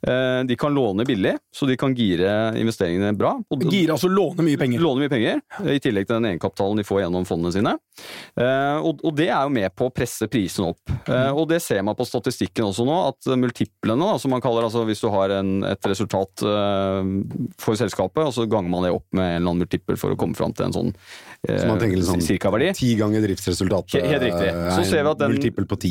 [0.07, 3.35] Uh, de kan låne billig, så de kan gire investeringene bra.
[3.53, 4.81] Og- Gire, altså låne mye penger.
[4.83, 7.75] Låne mye penger, i tillegg til den egenkapitalen de får gjennom fondene sine.
[8.37, 10.93] Eh, og, og det er jo med på å presse prisen opp.
[11.09, 14.67] Eh, og det ser man på statistikken også nå, at multiplene, da, som man kaller
[14.67, 17.11] altså hvis du har en, et resultat eh,
[17.61, 20.19] for selskapet, og så ganger man det opp med en eller annen multiple for å
[20.19, 22.71] komme fram til en sånn eh, Så man tenker sånn cirka-verdi.
[22.77, 24.47] Ti ganger driftsresultatet Helt riktig.
[24.47, 25.37] er Så ser vi at den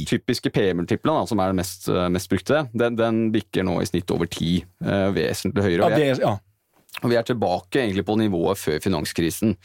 [0.07, 4.11] typiske PE-multiplen, som er den mest, eh, mest brukte, den, den bikker nå i snitt
[4.15, 4.65] over ti.
[4.85, 5.91] eh, vesentlig høyere.
[5.91, 6.37] Ja, det, ja.
[7.03, 9.57] og vi er tilbake egentlig på nivået før finanskrisen,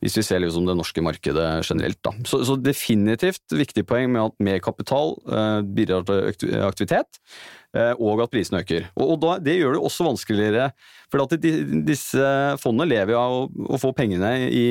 [0.00, 2.00] hvis vi ser liksom det norske markedet generelt.
[2.02, 2.14] Da.
[2.26, 8.24] Så, så definitivt viktig poeng med at mer kapital eh, bidrar til aktivitet, eh, og
[8.24, 8.88] at prisene øker.
[8.96, 10.70] Og, og da, Det gjør det også vanskeligere,
[11.10, 11.50] for at de,
[11.86, 12.30] disse
[12.62, 13.42] fondene lever jo av å,
[13.74, 14.64] å få pengene i,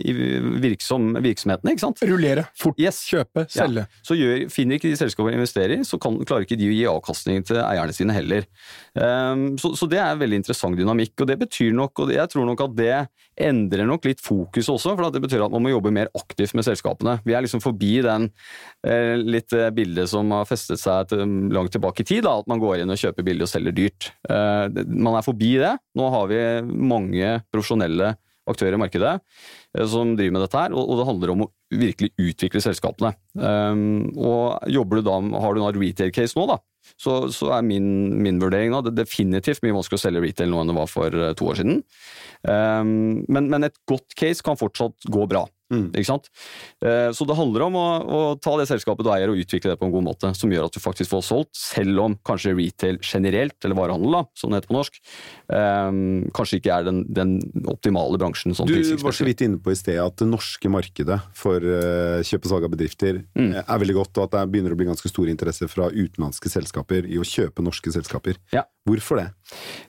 [0.00, 0.14] i
[0.62, 1.72] virksom, virksomhetene.
[1.74, 2.02] ikke sant?
[2.08, 2.46] Rullere.
[2.56, 2.80] Fort.
[2.80, 3.02] Yes.
[3.08, 3.46] Kjøpe.
[3.52, 3.86] Selge.
[3.86, 4.04] Ja.
[4.04, 6.86] Så gjør, finner ikke de selskapene investerer i, så kan, klarer ikke de å gi
[6.90, 8.48] avkastning til eierne sine heller.
[8.96, 12.32] Um, så, så det er en veldig interessant dynamikk, og det betyr nok, og jeg
[12.32, 12.96] tror nok at det
[13.36, 16.64] endrer nok litt fokus også, for det betyr at man må jobbe mer aktivt med
[16.66, 17.18] selskapene.
[17.26, 18.30] Vi er liksom forbi den
[18.86, 22.52] eh, litt eh, bildet som har festet seg til, langt tilbake i tid, da, at
[22.54, 24.12] man går inn og kjøper billig og selger dyrt.
[24.30, 25.74] Eh, man er forbi det.
[25.98, 28.14] Nå har vi mange profesjonelle
[28.46, 29.16] aktører i markedet
[29.90, 33.12] som driver med dette her, og, det handler om å virkelig utvikle selskapene.
[33.36, 36.60] Um, og jobber du da, Har du en retail-case nå, da,
[36.94, 37.88] så, så er min,
[38.22, 40.90] min vurdering da, det er definitivt mye vanskeligere å selge retail nå enn det var
[40.90, 41.82] for eh, to år siden.
[42.46, 45.46] Um, men, men et godt case kan fortsatt gå bra.
[45.72, 45.88] Mm.
[45.98, 46.28] Ikke sant?
[46.84, 49.80] Eh, Så det handler om å, å ta det selskapet du eier og utvikle det
[49.80, 53.00] på en god måte, som gjør at du faktisk får solgt, selv om kanskje retail
[53.02, 55.00] generelt, eller varehandel, da, som det heter på norsk,
[55.50, 55.98] um,
[56.36, 57.34] kanskje ikke er den, den
[57.72, 58.54] optimale bransjen.
[58.54, 62.22] Sånn Du var så vidt inne på i sted at det norske markedet for eh,
[62.26, 63.50] kjøp og salg av bedrifter Mm.
[63.52, 66.48] eh, er veldig godt, og at det begynner å bli ganske stor interesse fra utenlandske
[66.52, 68.38] selskaper i å kjøpe norske selskaper.
[68.54, 68.62] Ja.
[68.86, 69.28] Hvorfor det?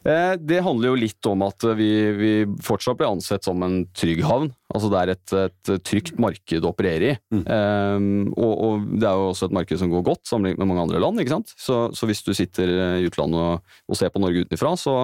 [0.06, 2.32] Eh, Det handler jo litt om at vi, vi
[2.64, 4.52] fortsatt blir ansett som en trygg havn.
[4.68, 7.16] Altså det er et, et trygt marked å operere i.
[7.32, 7.44] Mm.
[7.48, 10.84] Um, og, og det er jo også et marked som går godt sammenlignet med mange
[10.84, 11.22] andre land.
[11.24, 11.54] ikke sant?
[11.56, 14.98] Så, så hvis du sitter i utlandet og, og ser på Norge utenfra, så,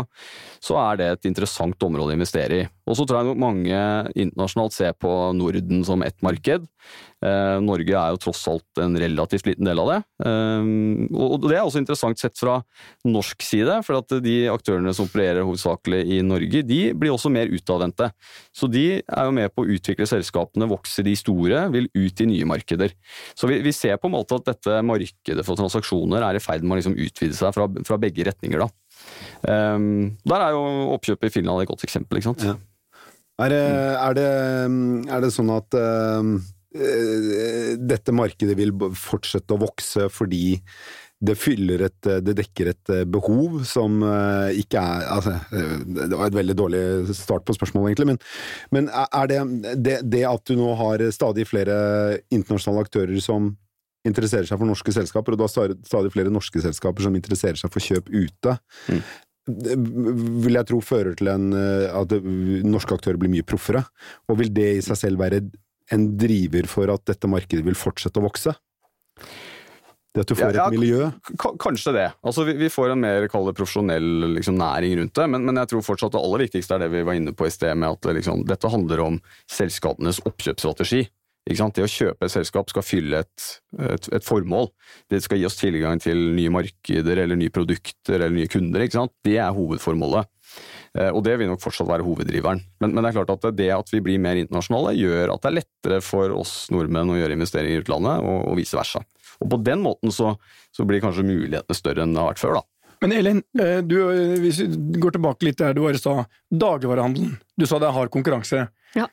[0.64, 2.68] så er det et interessant område å investere i.
[2.84, 3.80] Og så tror jeg nok mange
[4.20, 6.68] internasjonalt ser på Norden som ett marked.
[7.24, 10.00] Eh, Norge er jo tross alt en relativt liten del av det.
[10.28, 10.66] Eh,
[11.16, 12.58] og det er også interessant sett fra
[13.08, 17.52] norsk side, for at de aktørene som opererer hovedsakelig i Norge, de blir også mer
[17.54, 18.10] utadvendte.
[18.56, 22.30] Så de er jo med på å utvikle selskapene, vokse de store, vil ut i
[22.30, 22.96] nye markeder.
[23.40, 26.66] Så vi, vi ser på en måte at dette markedet for transaksjoner er i ferd
[26.66, 28.66] med å liksom utvide seg fra, fra begge retninger.
[28.66, 28.70] da.
[29.48, 29.88] Eh,
[30.28, 32.20] der er jo oppkjøpet i Finland et godt eksempel.
[32.20, 32.48] ikke sant?
[32.52, 32.60] Ja.
[33.42, 33.64] Er det,
[33.98, 34.32] er det,
[35.10, 35.74] er det sånn at
[36.74, 40.58] dette markedet vil fortsette å vokse fordi
[41.24, 46.18] det fyller et Det dekker et eh, behov som eh, ikke er altså, eh, Det
[46.18, 46.84] var et veldig dårlig
[47.16, 48.22] start på spørsmålet, egentlig, men,
[48.76, 49.40] men er det,
[49.80, 51.76] det det at du nå har stadig flere
[52.34, 53.54] internasjonale aktører som
[54.08, 57.84] interesserer seg for norske selskaper, og har stadig flere norske selskaper som interesserer seg for
[57.84, 58.58] kjøp ute,
[58.90, 59.00] Mm.
[60.44, 62.14] vil jeg tro fører til en, eh, at
[62.64, 63.82] norske aktører blir mye proffere.
[64.32, 65.42] Og vil det i seg selv være
[65.94, 68.56] en driver for at dette markedet vil fortsette å vokse?
[70.14, 71.08] Det at du får Ja, ja, et miljø?
[71.62, 72.06] Kanskje det.
[72.22, 75.72] Altså, vi, vi får en mer det, profesjonell liksom, næring rundt det, men, men jeg
[75.72, 78.06] tror fortsatt det aller viktigste er det vi var inne på i sted, med at
[78.06, 81.08] det, liksom, dette handler om selskapenes oppkjøpsstrategi.
[81.44, 84.70] Det å kjøpe et selskap skal fylle et, et, et formål.
[85.12, 88.86] Det skal gi oss tilgang til nye markeder eller nye produkter eller nye kunder.
[89.26, 90.30] Det er hovedformålet.
[90.98, 92.62] Eh, Og det vil nok fortsatt være hoveddriveren.
[92.84, 95.52] Men, men det er klart at det at vi blir mer internasjonale, gjør at det
[95.52, 99.02] er lettere for oss nordmenn å gjøre investeringer i utlandet, og, og vice versa.
[99.42, 100.36] Og på den måten så,
[100.76, 102.68] så blir kanskje mulighetene større enn det har vært før, da.
[103.04, 106.22] Men Elin, eh, du, eh, hvis vi går tilbake litt der du bare sa.
[106.54, 107.34] Dagligvarehandelen.
[107.60, 108.68] Du sa det er hard konkurranse.
[108.96, 109.10] Ja.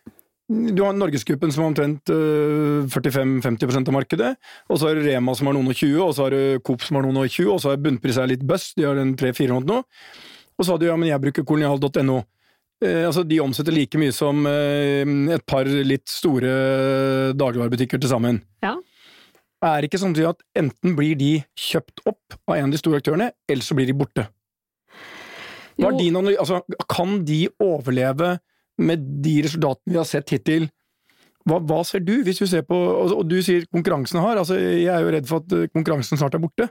[0.50, 4.31] Du har Norgesgruppen som har omtrent eh, 45-50% av markedet.
[4.70, 6.87] Og så har du Rema som har noen og 20, og så har du Coop
[6.87, 9.16] som har noen og 20, og så er bunnpris er litt bøss, de har en
[9.18, 9.81] 300-400 nå.
[10.61, 12.18] Og så har du ja, men jeg bruker kolonial.no.
[12.85, 16.53] Eh, altså, de omsetter like mye som eh, et par litt store
[17.37, 18.42] dagligvarebutikker til sammen.
[18.64, 18.75] Ja.
[19.64, 23.01] Er det ikke sånn at enten blir de kjøpt opp av en av de store
[23.01, 24.27] aktørene, eller så blir de borte?
[25.81, 26.61] Din altså,
[26.92, 28.35] kan de overleve
[28.81, 30.68] med de resultatene vi har sett hittil?
[31.49, 34.37] Hva, hva ser du, hvis du ser på Og, og du sier konkurransen har.
[34.37, 36.68] Altså, jeg er jo redd for at eh, konkurransen snart er borte.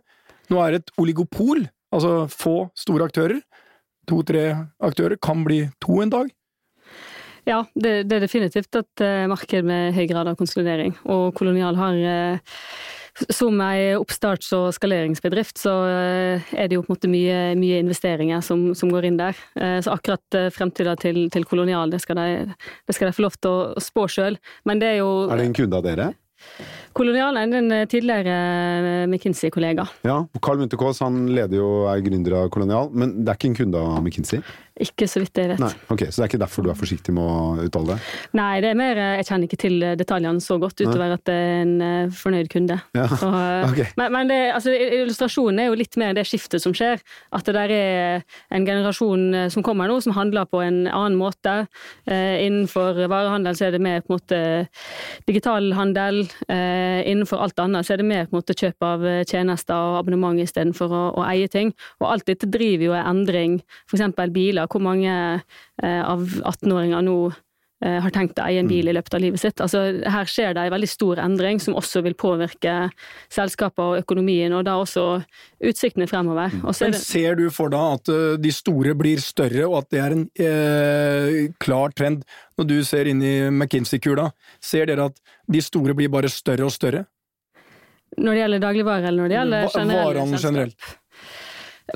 [0.49, 3.41] Nå er det et oligopol, altså få store aktører.
[4.10, 4.43] To-tre
[4.84, 6.30] aktører kan bli to en dag.
[7.48, 10.95] Ja, det, det er definitivt et eh, marked med høy grad av konsolidering.
[11.10, 12.56] Og Kolonial har eh,
[13.34, 17.82] som ei oppstarts- og skaleringsbedrift, så eh, er det jo på en måte mye, mye
[17.84, 19.38] investeringer som, som går inn der.
[19.56, 23.54] Så akkurat fremtida til, til Kolonial, det skal, de, det skal de få lov til
[23.56, 24.39] å spå sjøl.
[24.69, 26.12] Men det er jo Er det en kunde av dere?
[26.97, 29.86] Kolonial er en eh, tidligere eh, McKinsey-kollega.
[30.08, 30.23] Ja.
[30.41, 33.84] Carl Munthe Kaas leder jo er gründer av Kolonial, men det er ikke en kunde
[33.84, 34.41] av McKinsey?
[34.80, 35.60] Ikke så vidt jeg vet.
[35.60, 38.13] Nei, ok, Så det er ikke derfor du er forsiktig med å uttale det?
[38.39, 41.36] Nei, det er mer eh, Jeg kjenner ikke til detaljene så godt, utover at det
[41.36, 42.80] er en fornøyd kunde.
[42.95, 43.30] Ja, Så,
[43.69, 43.89] okay.
[43.99, 47.04] Men, men det, altså, illustrasjonen er jo litt mer det skiftet som skjer.
[47.36, 48.23] At det der er
[48.56, 51.56] en generasjon som kommer nå, som handler på en annen måte.
[52.08, 54.39] Innenfor varehandel så er det mer på en måte
[55.28, 56.23] digital handel.
[56.47, 56.79] Eh,
[57.10, 60.00] innenfor alt annet så er det mer på en måte kjøp av eh, tjenester og
[60.02, 61.74] abonnement istedenfor å, å eie ting.
[62.00, 63.60] Og alt dette driver jo en endring.
[63.92, 64.70] Eksempel biler.
[64.72, 67.39] Hvor mange eh, av 18-åringer nå eh,
[67.80, 69.62] har tenkt å eie en bil i løpet av livet sitt.
[69.63, 72.74] Altså, her skjer det en veldig stor endring som også vil påvirke
[73.32, 75.06] selskaper og økonomien, og da også
[75.63, 76.52] utsiktene fremover.
[76.52, 80.04] Er Men ser du for deg at eh, de store blir større, og at det
[80.04, 82.28] er en eh, klar trend?
[82.60, 84.28] Når du ser inn i McKinsey-kula,
[84.60, 87.06] ser dere at de store blir bare større og større?
[88.18, 90.89] når det gjelder dagligvarer, eller når det gjelder generelle varehandel generelt.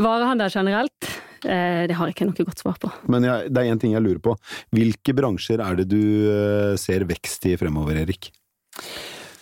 [0.04, 2.91] Varehandel generelt, eh, det har jeg ikke noe godt svar på.
[3.12, 4.36] Men jeg, det er én ting jeg lurer på.
[4.75, 8.32] Hvilke bransjer er det du eh, ser vekst i fremover, Erik?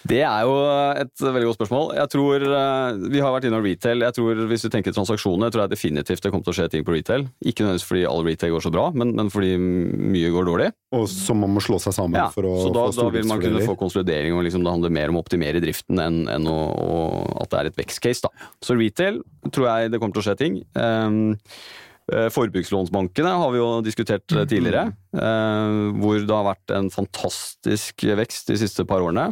[0.01, 0.53] Det er jo
[0.97, 1.91] et veldig godt spørsmål.
[1.93, 4.01] Jeg tror, eh, Vi har vært innom retail.
[4.01, 6.83] Jeg tror Hvis du tenker transaksjoner, tror jeg definitivt det kommer til å skje ting
[6.83, 7.27] på retail.
[7.45, 10.71] Ikke nødvendigvis fordi all retail går så bra, men, men fordi mye går dårlig.
[10.91, 13.29] Og som man må slå seg sammen Ja, for å så da, få da vil
[13.29, 16.49] man kunne få konsolidering, og liksom det handler mer om å optimere driften enn, enn
[16.49, 16.97] å, å,
[17.43, 18.25] at det er et vekstcase.
[18.25, 18.49] da.
[18.61, 20.59] Så retail tror jeg det kommer til å skje ting.
[20.73, 21.89] Um, eh,
[22.33, 28.51] Forbrukslånsbankene har vi jo diskutert eh, tidligere, eh, hvor det har vært en fantastisk vekst
[28.51, 29.29] de siste par årene.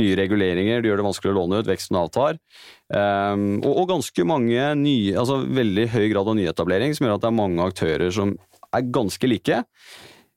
[0.00, 2.40] Nye reguleringer, det gjør det vanskelig å låne ut, veksten avtar.
[2.86, 7.40] Og, ganske mange nye, altså veldig høy grad av nyetablering, som gjør at det er
[7.40, 8.36] mange aktører som
[8.76, 9.64] er ganske like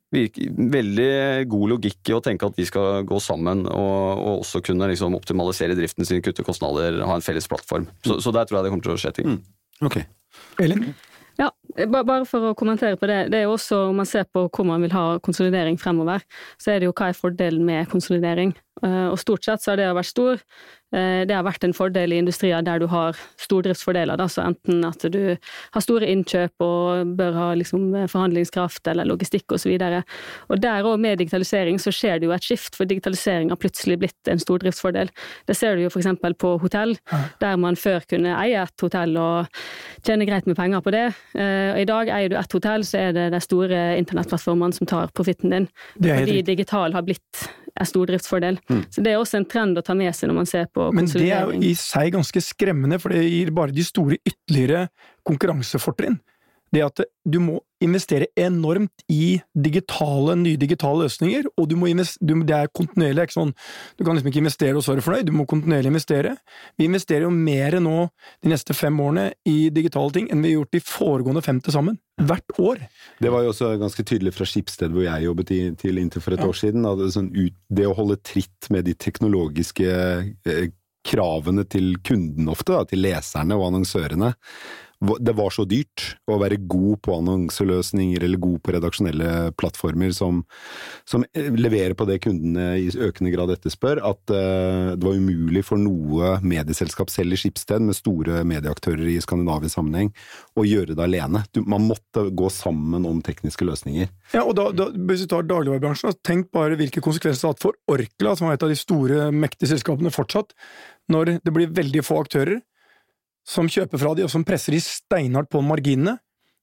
[0.10, 4.90] veldig god logikk i å tenke at de skal gå sammen og, og også kunne
[4.90, 7.86] liksom optimalisere driften sin, kutte kostnader, ha en felles plattform.
[8.06, 9.38] Så, så der tror jeg det kommer til å skje ting.
[9.86, 10.02] Ok.
[10.64, 10.90] Elin?
[11.40, 11.48] Ja,
[11.88, 13.20] bare for å kommentere på det.
[13.32, 16.26] Det er jo også, Om man ser på hvor man vil ha konsolidering fremover,
[16.60, 18.52] så er det jo hva er fordelen med konsolidering.
[18.84, 20.44] Eh, Og Stort sett så har det vært stor.
[20.92, 24.18] Eh, Det har vært en fordel i industrier der du har stordriftsfordeler.
[24.18, 29.52] Da, så enten at du har store innkjøp og bør ha liksom forhandlingskraft eller logistikk
[29.54, 29.76] osv.
[30.50, 34.00] Og der òg med digitalisering så skjer det jo et skift, for digitalisering har plutselig
[34.00, 35.12] blitt en stordriftsfordel.
[35.46, 36.10] Det ser du jo f.eks.
[36.40, 36.98] på hotell,
[37.40, 39.48] der man før kunne eie et hotell og
[40.06, 41.06] tjene greit med penger på det.
[41.36, 44.90] Eh, og I dag eier du ett hotell, så er det de store internettplattformene som
[44.90, 45.70] tar profitten din.
[46.00, 47.46] Fordi digital har blitt
[47.76, 48.60] en stordriftsfordel.
[48.90, 51.10] Så det er også en trend å ta med seg når man ser på Men
[51.12, 54.88] det er jo i seg ganske skremmende, for det gir bare de store ytterligere
[55.28, 56.20] konkurransefortrinn.
[56.76, 62.34] Det at du må investere enormt i digitale, nye digitale løsninger, og du må du,
[62.44, 63.28] det er kontinuerlig.
[63.28, 63.54] Ikke sånn,
[63.98, 66.36] du kan liksom ikke investere og så er du fornøyd, du må kontinuerlig investere.
[66.80, 68.10] Vi investerer jo mer nå
[68.44, 71.76] de neste fem årene i digitale ting enn vi har gjort de foregående fem til
[71.76, 72.00] sammen.
[72.20, 72.84] Hvert år.
[73.24, 76.36] Det var jo også ganske tydelig fra Skipsted, hvor jeg jobbet i, til inntil for
[76.36, 76.88] et år siden.
[76.90, 80.68] At det, sånn ut, det å holde tritt med de teknologiske eh,
[81.08, 84.34] kravene til kunden ofte, da, til leserne og annonsørene.
[85.00, 90.42] Det var så dyrt å være god på annonseløsninger eller god på redaksjonelle plattformer som,
[91.08, 95.64] som eh, leverer på det kundene i økende grad etterspør, at uh, det var umulig
[95.64, 100.12] for noe medieselskap, selv i Skipsted, med store medieaktører i skandinavisk sammenheng,
[100.60, 101.46] å gjøre det alene.
[101.56, 104.12] Du, man måtte gå sammen om tekniske løsninger.
[104.36, 107.68] Ja, og da, da, Hvis du tar dagligvarebransjen, tenk bare hvilke konsekvenser det har hatt
[107.70, 110.52] for Orkla, som er et av de store, mektige selskapene fortsatt,
[111.10, 112.60] når det blir veldig få aktører
[113.50, 116.18] som kjøper fra de, og som presser de steinhardt på marginene.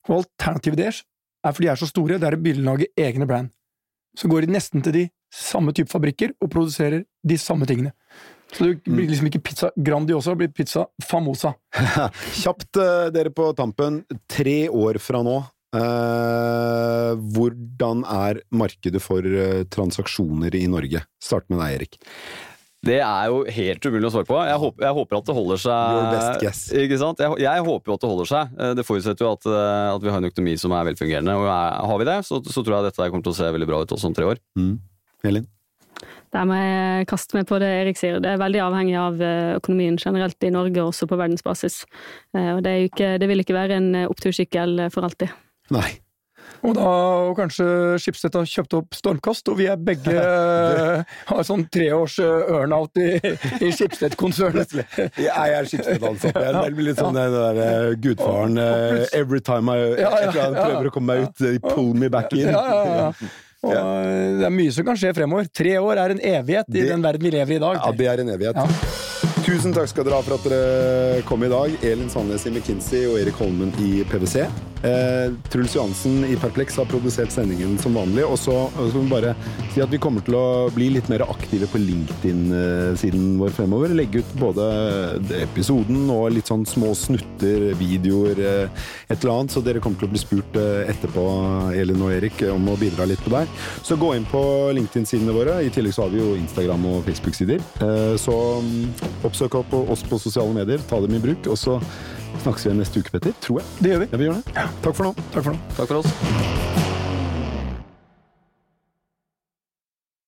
[0.07, 1.03] Og alternativet deres
[1.45, 3.51] er fordi de er så store, det er å begynne å lage egne brand.
[4.17, 7.93] Så går de nesten til de samme type fabrikker og produserer de samme tingene.
[8.55, 11.51] Så det blir liksom ikke pizza Grandiosa, det blir pizza Famosa.
[12.41, 14.01] Kjapt, eh, dere på tampen.
[14.31, 15.41] Tre år fra nå.
[15.75, 21.03] Uh, hvordan er markedet for uh, transaksjoner i Norge?
[21.21, 21.99] Start med deg, Erik.
[22.87, 24.37] Det er jo helt umulig å svare på.
[24.47, 25.97] Jeg håper, jeg håper at det holder seg.
[25.97, 26.61] Your best guess.
[26.85, 27.19] Ikke sant?
[27.23, 28.55] Jeg, jeg håper jo at det holder seg.
[28.63, 31.35] Eh, Det forutsetter jo at, eh, at vi har en økonomi som er velfungerende.
[31.41, 33.69] Og er, har vi det, så, så tror jeg dette kommer til å se veldig
[33.69, 34.41] bra ut også om tre år.
[34.59, 34.73] Mm.
[35.27, 35.47] Elin?
[36.35, 38.17] Der må jeg kaste meg på det Erik sier.
[38.21, 41.81] Det er veldig avhengig av eh, økonomien generelt i Norge, også på verdensbasis.
[42.35, 45.31] Eh, Og det, er jo ikke, det vil ikke være en opptursykkel for alltid.
[45.75, 45.87] Nei.
[46.65, 46.83] Og da
[47.29, 47.65] og kanskje
[48.01, 50.13] Skipstedt har kjøpt opp Stormkast, og vi er begge
[51.29, 53.11] har sånn treårs eh, earnout i,
[53.61, 54.73] i Skipstedt-konsernet.
[55.27, 56.39] Jeg er Skipstedt-ansatt.
[56.41, 60.47] Jeg er litt sånn den der eh, gudfaren eh, Every time I Ja, ja, ja.
[60.57, 62.49] prøver å komme meg ut, pull me back in.
[62.49, 62.63] Ja,
[63.03, 63.11] ja.
[63.67, 65.47] Og eh, det er mye som kan skje fremover.
[65.53, 67.79] Tre år er en evighet i Det- den verden vi lever i i dag.
[67.85, 69.05] Ja, det er en evighet.
[69.47, 71.77] Tusen takk skal dere ha for at dere kom i dag.
[71.87, 74.43] Elin Sandnes i McKinsey og Erik Holmen i PwC.
[74.85, 78.25] Eh, Truls Johansen i Perplex har produsert sendingen som vanlig.
[78.27, 79.31] Og så skal vi bare
[79.73, 83.95] si at vi kommer til å bli litt mer aktive på LinkedIn-siden vår fremover.
[83.97, 84.67] Legge ut både
[85.39, 89.55] episoden og litt sånn små snutter, videoer, eh, et eller annet.
[89.55, 91.25] Så dere kommer til å bli spurt eh, etterpå,
[91.73, 93.49] Elin og Erik, om å bidra litt på der.
[93.81, 94.43] Så gå inn på
[94.77, 95.57] LinkedIn-sidene våre.
[95.65, 97.63] I tillegg så har vi jo Instagram og Facebook-sider.
[97.81, 98.85] Eh, Så mm,
[99.37, 101.77] oppsøk opp oss på sosiale medier, ta dem i bruk, og så
[102.41, 103.37] snakkes vi igjen neste uke, Petter.
[103.43, 103.69] Tror jeg.
[103.79, 104.11] Det gjør vi.
[104.11, 104.67] Ja, vi gjør det.
[104.81, 105.15] Takk for nå.
[105.35, 105.73] Takk for nå.
[105.77, 106.86] Takk for oss.